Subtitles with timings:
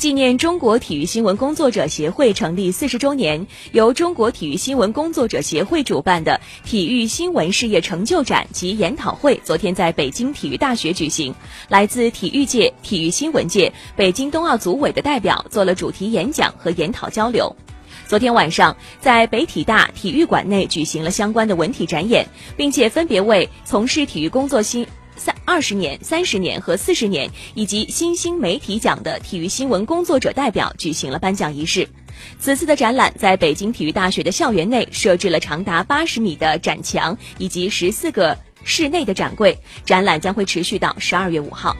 [0.00, 11.34] 纪念中国体育新闻工作者协会成立四十周年，由中国体育新闻工作者协会主办的体育新闻事业成就展及研讨会，昨天在北京体育大学举行。
[11.68, 17.54] 来自体育界、体育新闻界、北京冬奥组委的代表做了主题演讲和研讨交流。
[18.08, 22.26] 昨天晚上，在北体大体育馆内举行了相关的文体展演，
[22.56, 24.86] 并且分别为从事体育工作新。
[25.50, 31.88] 二十年、三十年和四十年，以及新兴媒体奖的体育新闻工作者代表举行了颁奖仪式。
[32.38, 41.76] 此次的展览在北京体育大学的校园内设置了长达八十米的展墙以及十四个室内的展柜，展览将会持续到十二月五号。